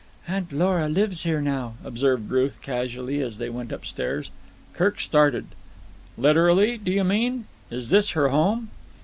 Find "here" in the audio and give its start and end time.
1.25-1.41